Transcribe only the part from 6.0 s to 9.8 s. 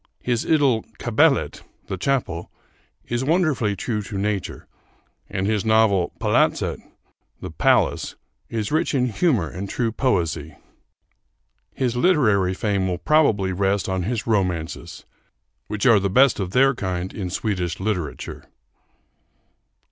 'Palatset' (The Palace) is rich in humor and